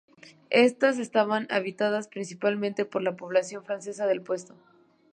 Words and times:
Estas 0.63 0.97
estaban 0.97 1.45
habitadas 1.51 2.07
principalmente 2.07 2.85
por 2.85 3.03
la 3.03 3.15
población 3.15 3.63
francesa 3.63 4.07
del 4.07 4.23
puesto. 4.23 4.55